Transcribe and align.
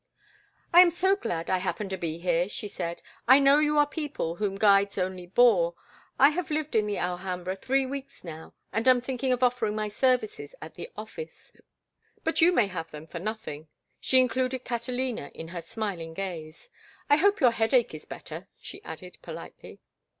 "I 0.73 0.81
am 0.81 0.89
so 0.89 1.15
glad 1.15 1.47
I 1.47 1.59
happen 1.59 1.87
to 1.89 1.95
be 1.95 2.17
here," 2.17 2.49
she 2.49 2.67
said, 2.67 3.03
"I 3.27 3.37
know 3.37 3.59
you 3.59 3.77
are 3.77 3.85
people 3.85 4.37
whom 4.37 4.57
guides 4.57 4.97
only 4.97 5.27
bore. 5.27 5.75
I 6.17 6.29
have 6.29 6.49
lived 6.49 6.75
in 6.75 6.87
the 6.87 6.97
Alhambra 6.97 7.55
three 7.55 7.85
weeks 7.85 8.23
now, 8.23 8.55
and 8.73 8.87
am 8.87 8.99
thinking 9.01 9.31
of 9.31 9.43
offering 9.43 9.75
my 9.75 9.89
services 9.89 10.55
at 10.59 10.73
the 10.73 10.89
office; 10.97 11.53
but 12.23 12.41
you 12.41 12.51
may 12.51 12.65
have 12.65 12.89
them 12.89 13.05
for 13.05 13.19
nothing." 13.19 13.67
She 13.99 14.19
included 14.19 14.65
Catalina 14.65 15.29
in 15.35 15.49
her 15.49 15.61
smiling 15.61 16.15
gaze. 16.15 16.71
"I 17.07 17.17
hope 17.17 17.39
your 17.39 17.51
headache 17.51 17.93
is 17.93 18.05
better," 18.05 18.47
she 18.59 18.83
added, 18.83 19.19
politely. 19.21 19.81